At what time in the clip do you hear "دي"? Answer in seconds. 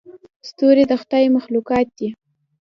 1.97-2.09